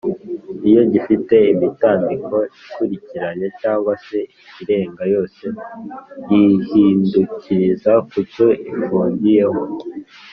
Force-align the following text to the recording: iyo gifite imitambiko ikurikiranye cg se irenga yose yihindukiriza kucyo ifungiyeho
iyo 0.69 0.81
gifite 0.93 1.35
imitambiko 1.53 2.35
ikurikiranye 2.65 3.47
cg 3.59 3.85
se 4.05 4.19
irenga 4.61 5.03
yose 5.13 5.45
yihindukiriza 6.31 7.93
kucyo 8.09 8.47
ifungiyeho 8.71 9.61